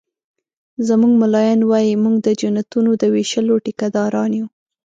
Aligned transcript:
زموږ 0.87 1.11
ملایان 1.21 1.61
وایي 1.65 1.93
مونږ 2.03 2.15
د 2.21 2.27
جنتونو 2.41 2.91
د 3.01 3.03
ویشلو 3.15 3.55
ټيکه 3.65 3.87
داران 3.95 4.31
یو 4.39 4.47